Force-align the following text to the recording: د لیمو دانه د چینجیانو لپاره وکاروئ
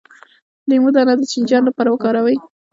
د 0.03 0.03
لیمو 0.69 0.89
دانه 0.95 1.13
د 1.17 1.21
چینجیانو 1.31 1.67
لپاره 1.69 1.89
وکاروئ 1.91 2.37